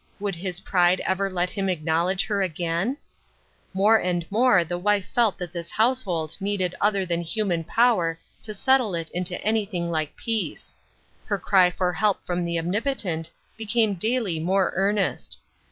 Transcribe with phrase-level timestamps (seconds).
[0.19, 2.97] Would his pride ever let him ac knowledge her again?
[3.71, 8.53] More and more the wife felt that this household needed other than human power to
[8.55, 10.75] settle it into anything like peace.
[11.25, 15.37] Her cry for help from the Omnipotent became daily more earnest.